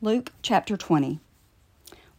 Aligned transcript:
Luke 0.00 0.30
chapter 0.42 0.76
20. 0.76 1.18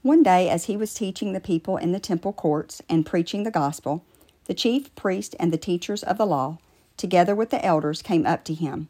One 0.01 0.21
day, 0.21 0.49
as 0.49 0.65
he 0.65 0.75
was 0.75 0.93
teaching 0.93 1.31
the 1.31 1.39
people 1.39 1.77
in 1.77 1.93
the 1.93 1.99
temple 2.01 2.33
courts 2.33 2.81
and 2.89 3.05
preaching 3.05 3.43
the 3.43 3.51
gospel, 3.51 4.03
the 4.47 4.53
chief 4.53 4.93
priest 4.95 5.33
and 5.39 5.53
the 5.53 5.57
teachers 5.57 6.03
of 6.03 6.17
the 6.17 6.25
law, 6.25 6.57
together 6.97 7.33
with 7.33 7.51
the 7.51 7.65
elders, 7.65 8.01
came 8.01 8.25
up 8.25 8.43
to 8.43 8.53
him. 8.53 8.89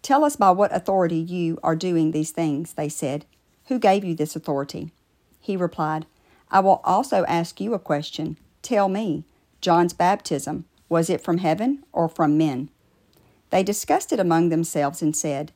Tell 0.00 0.24
us 0.24 0.34
by 0.34 0.50
what 0.52 0.74
authority 0.74 1.18
you 1.18 1.58
are 1.62 1.76
doing 1.76 2.12
these 2.12 2.30
things, 2.30 2.72
they 2.72 2.88
said. 2.88 3.26
Who 3.66 3.78
gave 3.78 4.02
you 4.02 4.14
this 4.14 4.34
authority? 4.34 4.92
He 5.38 5.54
replied, 5.54 6.06
I 6.50 6.60
will 6.60 6.80
also 6.84 7.26
ask 7.26 7.60
you 7.60 7.74
a 7.74 7.78
question. 7.78 8.38
Tell 8.62 8.88
me, 8.88 9.24
John's 9.60 9.92
baptism, 9.92 10.64
was 10.88 11.10
it 11.10 11.20
from 11.20 11.36
heaven 11.36 11.84
or 11.92 12.08
from 12.08 12.38
men? 12.38 12.70
They 13.50 13.62
discussed 13.62 14.10
it 14.10 14.18
among 14.18 14.48
themselves 14.48 15.02
and 15.02 15.14
said, 15.14 15.52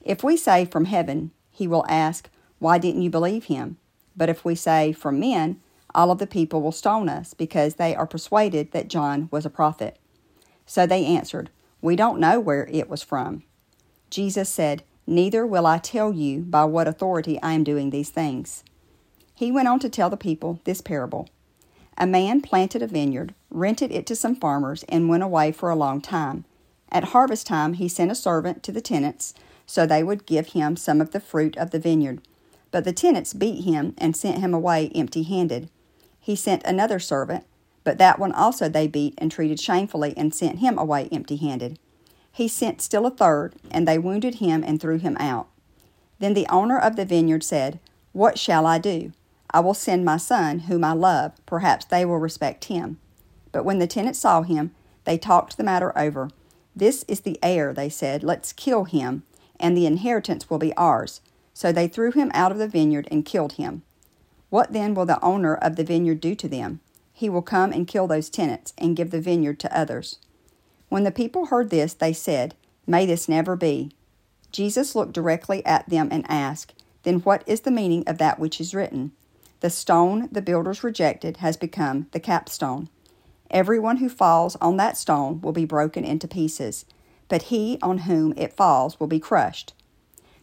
If 0.00 0.22
we 0.22 0.36
say 0.36 0.64
from 0.64 0.84
heaven, 0.84 1.32
he 1.54 1.68
will 1.68 1.86
ask, 1.88 2.28
Why 2.58 2.78
didn't 2.78 3.02
you 3.02 3.10
believe 3.10 3.44
him? 3.44 3.78
But 4.16 4.28
if 4.28 4.44
we 4.44 4.56
say, 4.56 4.92
From 4.92 5.20
men, 5.20 5.60
all 5.94 6.10
of 6.10 6.18
the 6.18 6.26
people 6.26 6.60
will 6.60 6.72
stone 6.72 7.08
us, 7.08 7.32
because 7.32 7.76
they 7.76 7.94
are 7.94 8.06
persuaded 8.06 8.72
that 8.72 8.88
John 8.88 9.28
was 9.30 9.46
a 9.46 9.50
prophet. 9.50 9.96
So 10.66 10.84
they 10.84 11.06
answered, 11.06 11.50
We 11.80 11.94
don't 11.94 12.18
know 12.18 12.40
where 12.40 12.66
it 12.70 12.90
was 12.90 13.02
from. 13.02 13.44
Jesus 14.10 14.48
said, 14.48 14.82
Neither 15.06 15.46
will 15.46 15.66
I 15.66 15.78
tell 15.78 16.12
you 16.12 16.40
by 16.40 16.64
what 16.64 16.88
authority 16.88 17.40
I 17.40 17.52
am 17.52 17.62
doing 17.62 17.90
these 17.90 18.10
things. 18.10 18.64
He 19.34 19.52
went 19.52 19.68
on 19.68 19.78
to 19.80 19.88
tell 19.88 20.10
the 20.10 20.16
people 20.16 20.60
this 20.64 20.80
parable 20.80 21.28
A 21.96 22.06
man 22.06 22.40
planted 22.40 22.82
a 22.82 22.88
vineyard, 22.88 23.32
rented 23.48 23.92
it 23.92 24.06
to 24.06 24.16
some 24.16 24.34
farmers, 24.34 24.82
and 24.88 25.08
went 25.08 25.22
away 25.22 25.52
for 25.52 25.70
a 25.70 25.76
long 25.76 26.00
time. 26.00 26.46
At 26.90 27.04
harvest 27.04 27.46
time, 27.46 27.74
he 27.74 27.88
sent 27.88 28.10
a 28.10 28.16
servant 28.16 28.62
to 28.64 28.72
the 28.72 28.80
tenants 28.80 29.34
so 29.66 29.86
they 29.86 30.02
would 30.02 30.26
give 30.26 30.48
him 30.48 30.76
some 30.76 31.00
of 31.00 31.12
the 31.12 31.20
fruit 31.20 31.56
of 31.56 31.70
the 31.70 31.78
vineyard. 31.78 32.20
But 32.70 32.84
the 32.84 32.92
tenants 32.92 33.34
beat 33.34 33.64
him 33.64 33.94
and 33.98 34.16
sent 34.16 34.38
him 34.38 34.52
away 34.52 34.90
empty 34.94 35.22
handed. 35.22 35.68
He 36.20 36.36
sent 36.36 36.64
another 36.64 36.98
servant, 36.98 37.44
but 37.84 37.98
that 37.98 38.18
one 38.18 38.32
also 38.32 38.68
they 38.68 38.86
beat 38.86 39.14
and 39.18 39.30
treated 39.30 39.60
shamefully 39.60 40.14
and 40.16 40.34
sent 40.34 40.58
him 40.58 40.78
away 40.78 41.08
empty 41.12 41.36
handed. 41.36 41.78
He 42.32 42.48
sent 42.48 42.82
still 42.82 43.06
a 43.06 43.10
third, 43.10 43.54
and 43.70 43.86
they 43.86 43.98
wounded 43.98 44.36
him 44.36 44.64
and 44.64 44.80
threw 44.80 44.98
him 44.98 45.16
out. 45.20 45.46
Then 46.18 46.34
the 46.34 46.48
owner 46.48 46.78
of 46.78 46.96
the 46.96 47.04
vineyard 47.04 47.44
said, 47.44 47.78
What 48.12 48.38
shall 48.38 48.66
I 48.66 48.78
do? 48.78 49.12
I 49.50 49.60
will 49.60 49.74
send 49.74 50.04
my 50.04 50.16
son, 50.16 50.60
whom 50.60 50.82
I 50.82 50.94
love. 50.94 51.32
Perhaps 51.46 51.84
they 51.84 52.04
will 52.04 52.18
respect 52.18 52.64
him. 52.64 52.98
But 53.52 53.64
when 53.64 53.78
the 53.78 53.86
tenants 53.86 54.18
saw 54.18 54.42
him, 54.42 54.74
they 55.04 55.16
talked 55.16 55.56
the 55.56 55.62
matter 55.62 55.96
over. 55.96 56.30
This 56.74 57.04
is 57.06 57.20
the 57.20 57.38
heir, 57.40 57.72
they 57.72 57.88
said. 57.88 58.24
Let's 58.24 58.52
kill 58.52 58.82
him 58.84 59.22
and 59.60 59.76
the 59.76 59.86
inheritance 59.86 60.50
will 60.50 60.58
be 60.58 60.76
ours. 60.76 61.20
So 61.52 61.72
they 61.72 61.88
threw 61.88 62.10
him 62.10 62.30
out 62.34 62.52
of 62.52 62.58
the 62.58 62.68
vineyard 62.68 63.08
and 63.10 63.24
killed 63.24 63.54
him. 63.54 63.82
What 64.50 64.72
then 64.72 64.94
will 64.94 65.06
the 65.06 65.22
owner 65.22 65.54
of 65.54 65.76
the 65.76 65.84
vineyard 65.84 66.20
do 66.20 66.34
to 66.34 66.48
them? 66.48 66.80
He 67.12 67.28
will 67.28 67.42
come 67.42 67.72
and 67.72 67.86
kill 67.86 68.06
those 68.06 68.28
tenants 68.28 68.72
and 68.76 68.96
give 68.96 69.10
the 69.10 69.20
vineyard 69.20 69.60
to 69.60 69.76
others. 69.76 70.18
When 70.88 71.04
the 71.04 71.12
people 71.12 71.46
heard 71.46 71.70
this, 71.70 71.94
they 71.94 72.12
said, 72.12 72.54
May 72.86 73.06
this 73.06 73.28
never 73.28 73.56
be. 73.56 73.92
Jesus 74.52 74.94
looked 74.94 75.12
directly 75.12 75.64
at 75.64 75.88
them 75.88 76.08
and 76.10 76.24
asked, 76.28 76.82
Then 77.02 77.20
what 77.20 77.42
is 77.46 77.62
the 77.62 77.70
meaning 77.70 78.04
of 78.06 78.18
that 78.18 78.38
which 78.38 78.60
is 78.60 78.74
written? 78.74 79.12
The 79.60 79.70
stone 79.70 80.28
the 80.30 80.42
builders 80.42 80.84
rejected 80.84 81.38
has 81.38 81.56
become 81.56 82.08
the 82.12 82.20
capstone. 82.20 82.88
Everyone 83.50 83.98
who 83.98 84.08
falls 84.08 84.56
on 84.56 84.76
that 84.76 84.96
stone 84.96 85.40
will 85.40 85.52
be 85.52 85.64
broken 85.64 86.04
into 86.04 86.28
pieces 86.28 86.84
but 87.34 87.50
he 87.50 87.80
on 87.82 87.98
whom 87.98 88.32
it 88.36 88.52
falls 88.52 89.00
will 89.00 89.08
be 89.08 89.18
crushed. 89.18 89.72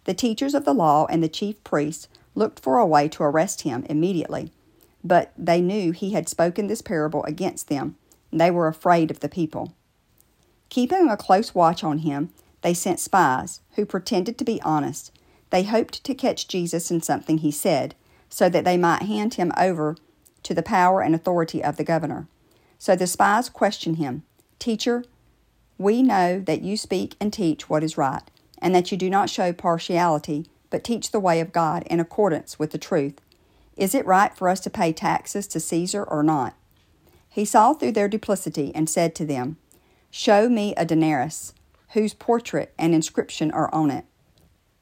The 0.03 0.13
teachers 0.13 0.53
of 0.53 0.65
the 0.65 0.73
law 0.73 1.05
and 1.05 1.23
the 1.23 1.29
chief 1.29 1.63
priests 1.63 2.09
looked 2.35 2.59
for 2.59 2.79
a 2.79 2.85
way 2.85 3.07
to 3.07 3.23
arrest 3.23 3.61
him 3.61 3.85
immediately, 3.87 4.51
but 5.01 5.31
they 5.37 5.61
knew 5.61 5.93
he 5.93 6.11
had 6.11 6.27
spoken 6.27 6.67
this 6.67 6.81
parable 6.81 7.23
against 7.23 7.69
them, 7.69 7.95
and 8.29 8.41
they 8.41 8.51
were 8.51 8.67
afraid 8.67 9.09
of 9.09 9.21
the 9.21 9.29
people. 9.29 9.73
Keeping 10.67 11.07
a 11.07 11.15
close 11.15 11.55
watch 11.55 11.81
on 11.81 11.99
him, 11.99 12.33
they 12.61 12.73
sent 12.73 12.99
spies 12.99 13.61
who 13.75 13.85
pretended 13.85 14.37
to 14.37 14.43
be 14.43 14.61
honest. 14.61 15.13
They 15.49 15.63
hoped 15.63 16.03
to 16.03 16.13
catch 16.13 16.49
Jesus 16.49 16.91
in 16.91 17.01
something 17.01 17.37
he 17.37 17.51
said, 17.51 17.95
so 18.27 18.49
that 18.49 18.65
they 18.65 18.75
might 18.75 19.03
hand 19.03 19.35
him 19.35 19.53
over 19.57 19.95
to 20.43 20.53
the 20.53 20.61
power 20.61 21.01
and 21.01 21.15
authority 21.15 21.63
of 21.63 21.77
the 21.77 21.85
governor. 21.85 22.27
So 22.79 22.97
the 22.97 23.07
spies 23.07 23.47
questioned 23.47 23.95
him 23.95 24.23
Teacher, 24.59 25.05
we 25.81 26.03
know 26.03 26.39
that 26.39 26.61
you 26.61 26.77
speak 26.77 27.15
and 27.19 27.33
teach 27.33 27.69
what 27.69 27.83
is 27.83 27.97
right, 27.97 28.23
and 28.59 28.73
that 28.75 28.91
you 28.91 28.97
do 28.97 29.09
not 29.09 29.29
show 29.29 29.51
partiality, 29.51 30.45
but 30.69 30.83
teach 30.83 31.11
the 31.11 31.19
way 31.19 31.39
of 31.39 31.51
God 31.51 31.83
in 31.87 31.99
accordance 31.99 32.57
with 32.57 32.71
the 32.71 32.77
truth. 32.77 33.19
Is 33.75 33.95
it 33.95 34.05
right 34.05 34.33
for 34.35 34.47
us 34.47 34.59
to 34.61 34.69
pay 34.69 34.93
taxes 34.93 35.47
to 35.47 35.59
Caesar 35.59 36.03
or 36.03 36.23
not? 36.23 36.55
He 37.29 37.45
saw 37.45 37.73
through 37.73 37.93
their 37.93 38.09
duplicity 38.09 38.71
and 38.75 38.89
said 38.89 39.15
to 39.15 39.25
them, 39.25 39.57
Show 40.09 40.49
me 40.49 40.73
a 40.75 40.85
denarius, 40.85 41.53
whose 41.93 42.13
portrait 42.13 42.73
and 42.77 42.93
inscription 42.93 43.51
are 43.51 43.73
on 43.73 43.89
it. 43.89 44.05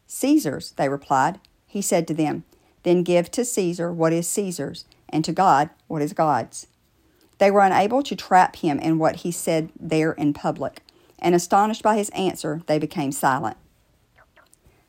Caesar's, 0.07 0.71
they 0.71 0.89
replied. 0.89 1.39
He 1.67 1.81
said 1.81 2.07
to 2.07 2.13
them, 2.13 2.43
Then 2.83 3.03
give 3.03 3.29
to 3.31 3.45
Caesar 3.45 3.93
what 3.93 4.13
is 4.13 4.27
Caesar's, 4.27 4.85
and 5.07 5.23
to 5.23 5.31
God 5.31 5.69
what 5.87 6.01
is 6.01 6.13
God's. 6.13 6.67
They 7.37 7.51
were 7.51 7.61
unable 7.61 8.03
to 8.03 8.15
trap 8.15 8.57
him 8.57 8.79
in 8.79 8.99
what 8.99 9.17
he 9.17 9.31
said 9.31 9.71
there 9.79 10.11
in 10.13 10.33
public 10.33 10.81
and 11.21 11.35
astonished 11.35 11.83
by 11.83 11.97
his 11.97 12.09
answer, 12.09 12.61
they 12.67 12.79
became 12.79 13.11
silent. 13.11 13.57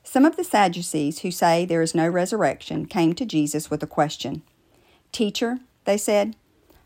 Some 0.03 0.25
of 0.25 0.37
the 0.37 0.45
Sadducees, 0.45 1.21
who 1.21 1.31
say 1.31 1.65
there 1.65 1.83
is 1.83 1.95
no 1.95 2.09
resurrection, 2.09 2.87
came 2.87 3.15
to 3.15 3.25
Jesus 3.25 3.71
with 3.71 3.83
a 3.83 3.87
question. 3.87 4.43
Teacher, 5.13 5.59
they 5.85 5.97
said, 5.97 6.35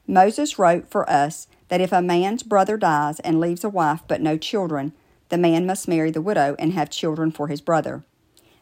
Moses 0.06 0.58
wrote 0.58 0.90
for 0.90 1.08
us 1.08 1.46
that 1.68 1.80
if 1.80 1.92
a 1.92 2.02
man's 2.02 2.42
brother 2.42 2.76
dies 2.76 3.20
and 3.20 3.40
leaves 3.40 3.64
a 3.64 3.70
wife 3.70 4.02
but 4.06 4.20
no 4.20 4.36
children, 4.36 4.92
the 5.30 5.38
man 5.38 5.64
must 5.64 5.88
marry 5.88 6.10
the 6.10 6.20
widow 6.20 6.54
and 6.58 6.72
have 6.72 6.90
children 6.90 7.30
for 7.30 7.48
his 7.48 7.60
brother. 7.60 8.04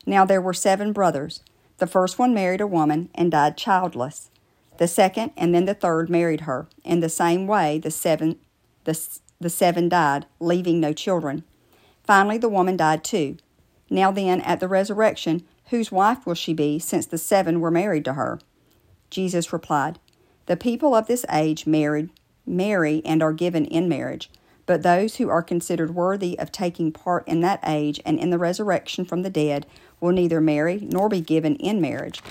Now 0.07 0.25
there 0.25 0.41
were 0.41 0.55
seven 0.55 0.93
brothers. 0.93 1.41
The 1.79 1.87
first 1.87 2.19
one 2.19 2.33
married 2.33 2.61
a 2.61 2.67
woman 2.67 3.09
and 3.15 3.31
died 3.31 3.57
childless. 3.57 4.31
The 4.79 4.89
second 4.89 5.33
and 5.37 5.55
then 5.55 5.65
the 5.65 5.75
third 5.75 6.09
married 6.09 6.43
her. 6.43 6.69
In 6.85 7.01
the 7.01 7.09
same 7.09 7.47
way, 7.47 7.79
the 7.79 7.91
seven, 7.91 8.39
the 8.85 8.95
the 9.43 9.51
seven 9.51 9.89
died, 9.89 10.27
leaving 10.41 10.81
no 10.81 10.93
children. 10.93 11.45
Finally, 12.05 12.39
the 12.39 12.49
woman 12.49 12.77
died 12.77 13.05
too. 13.05 13.37
Now 13.91 14.11
then, 14.11 14.41
at 14.41 14.61
the 14.61 14.69
resurrection, 14.69 15.45
whose 15.67 15.93
wife 15.93 16.27
will 16.27 16.35
she 16.35 16.55
be, 16.55 16.79
since 16.79 17.07
the 17.07 17.19
seven 17.19 17.61
were 17.61 17.71
married 17.71 18.05
to 18.07 18.15
her? 18.15 18.41
Jesus 19.11 19.53
replied, 19.53 19.99
The 20.47 20.57
people 20.57 20.95
of 20.95 21.07
this 21.07 21.27
age 21.31 21.67
married, 21.67 22.11
marry 22.47 23.03
and 23.05 23.23
are 23.23 23.33
given 23.33 23.67
in 23.67 23.89
marriage, 23.89 24.31
but 24.67 24.83
those 24.83 25.17
who 25.17 25.29
are 25.29 25.43
considered 25.43 25.95
worthy 25.95 26.39
of 26.39 26.51
taking 26.51 26.93
part 26.93 27.27
in 27.29 27.41
that 27.41 27.61
age 27.67 28.01
and 28.07 28.19
in 28.19 28.31
the 28.31 28.39
resurrection 28.39 29.05
from 29.05 29.23
the 29.23 29.31
dead 29.31 29.67
will 30.01 30.13
neither 30.13 30.41
marry 30.41 30.79
nor 30.91 31.09
be 31.09 31.21
given 31.21 31.57
in 31.57 31.81
marriage, 31.81 32.23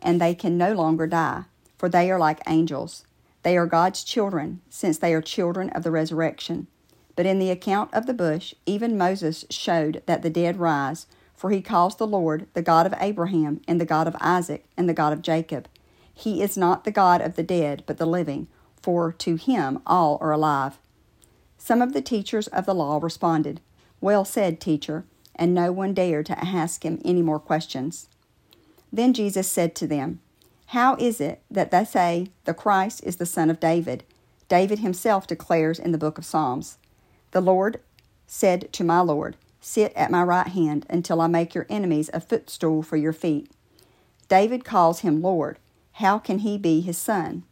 and 0.00 0.20
they 0.20 0.34
can 0.34 0.56
no 0.56 0.72
longer 0.74 1.06
die, 1.06 1.44
for 1.76 1.88
they 1.88 2.10
are 2.10 2.18
like 2.18 2.40
angels. 2.46 3.04
They 3.42 3.56
are 3.56 3.66
God's 3.66 4.04
children, 4.04 4.60
since 4.68 4.98
they 4.98 5.14
are 5.14 5.22
children 5.22 5.70
of 5.70 5.82
the 5.82 5.90
resurrection. 5.90 6.66
But 7.16 7.26
in 7.26 7.38
the 7.38 7.50
account 7.50 7.92
of 7.92 8.06
the 8.06 8.14
bush, 8.14 8.54
even 8.66 8.98
Moses 8.98 9.44
showed 9.50 10.02
that 10.06 10.22
the 10.22 10.30
dead 10.30 10.58
rise, 10.58 11.06
for 11.34 11.50
he 11.50 11.62
calls 11.62 11.96
the 11.96 12.06
Lord 12.06 12.46
the 12.54 12.62
God 12.62 12.86
of 12.86 12.94
Abraham, 13.00 13.60
and 13.68 13.80
the 13.80 13.84
God 13.84 14.06
of 14.06 14.16
Isaac, 14.20 14.66
and 14.76 14.88
the 14.88 14.94
God 14.94 15.12
of 15.12 15.22
Jacob. 15.22 15.68
He 16.12 16.42
is 16.42 16.56
not 16.56 16.84
the 16.84 16.90
God 16.90 17.20
of 17.20 17.36
the 17.36 17.42
dead, 17.42 17.84
but 17.86 17.98
the 17.98 18.06
living, 18.06 18.48
for 18.82 19.12
to 19.12 19.36
him 19.36 19.80
all 19.86 20.18
are 20.20 20.32
alive. 20.32 20.78
Some 21.56 21.82
of 21.82 21.92
the 21.92 22.02
teachers 22.02 22.48
of 22.48 22.66
the 22.66 22.74
law 22.74 22.98
responded, 23.00 23.60
Well 24.00 24.24
said, 24.24 24.60
teacher, 24.60 25.04
and 25.34 25.54
no 25.54 25.70
one 25.70 25.94
dared 25.94 26.26
to 26.26 26.44
ask 26.44 26.84
him 26.84 27.00
any 27.04 27.22
more 27.22 27.38
questions. 27.38 28.08
Then 28.92 29.12
Jesus 29.12 29.50
said 29.50 29.74
to 29.76 29.86
them, 29.86 30.20
how 30.68 30.96
is 30.96 31.18
it 31.18 31.40
that 31.50 31.70
they 31.70 31.82
say 31.82 32.26
the 32.44 32.52
Christ 32.52 33.02
is 33.02 33.16
the 33.16 33.24
son 33.24 33.48
of 33.48 33.58
David? 33.58 34.04
David 34.50 34.80
himself 34.80 35.26
declares 35.26 35.78
in 35.78 35.92
the 35.92 35.98
book 35.98 36.18
of 36.18 36.26
Psalms 36.26 36.76
The 37.30 37.40
Lord 37.40 37.80
said 38.26 38.70
to 38.74 38.84
my 38.84 39.00
Lord, 39.00 39.36
Sit 39.62 39.94
at 39.94 40.10
my 40.10 40.22
right 40.22 40.48
hand 40.48 40.84
until 40.90 41.22
I 41.22 41.26
make 41.26 41.54
your 41.54 41.64
enemies 41.70 42.10
a 42.12 42.20
footstool 42.20 42.82
for 42.82 42.98
your 42.98 43.14
feet. 43.14 43.50
David 44.28 44.62
calls 44.62 45.00
him 45.00 45.22
Lord. 45.22 45.58
How 45.92 46.18
can 46.18 46.40
he 46.40 46.58
be 46.58 46.82
his 46.82 46.98
son? 46.98 47.44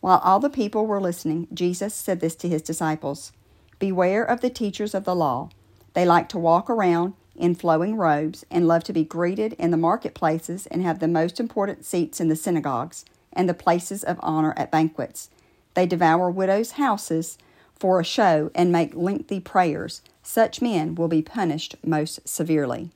While 0.00 0.22
all 0.24 0.40
the 0.40 0.48
people 0.48 0.86
were 0.86 1.00
listening, 1.00 1.48
Jesus 1.52 1.92
said 1.92 2.20
this 2.20 2.34
to 2.36 2.48
his 2.48 2.62
disciples 2.62 3.32
Beware 3.78 4.24
of 4.24 4.40
the 4.40 4.48
teachers 4.48 4.94
of 4.94 5.04
the 5.04 5.14
law. 5.14 5.50
They 5.92 6.06
like 6.06 6.30
to 6.30 6.38
walk 6.38 6.70
around 6.70 7.12
in 7.38 7.54
flowing 7.54 7.96
robes 7.96 8.44
and 8.50 8.66
love 8.66 8.84
to 8.84 8.92
be 8.92 9.04
greeted 9.04 9.52
in 9.54 9.70
the 9.70 9.76
marketplaces 9.76 10.66
and 10.66 10.82
have 10.82 10.98
the 10.98 11.08
most 11.08 11.38
important 11.38 11.84
seats 11.84 12.20
in 12.20 12.28
the 12.28 12.36
synagogues 12.36 13.04
and 13.32 13.48
the 13.48 13.54
places 13.54 14.02
of 14.02 14.18
honor 14.22 14.54
at 14.56 14.70
banquets. 14.70 15.30
They 15.74 15.86
devour 15.86 16.30
widows' 16.30 16.72
houses 16.72 17.38
for 17.78 18.00
a 18.00 18.04
show 18.04 18.50
and 18.54 18.72
make 18.72 18.94
lengthy 18.94 19.40
prayers. 19.40 20.02
Such 20.22 20.62
men 20.62 20.94
will 20.94 21.08
be 21.08 21.22
punished 21.22 21.76
most 21.84 22.26
severely. 22.26 22.90